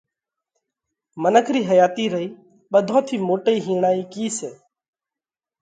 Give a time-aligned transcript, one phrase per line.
[1.21, 2.27] منک رِي حياتِي رئِي
[2.71, 4.51] ٻڌون ٿِي موٽئِي هِيڻائِي ڪِي سئہ؟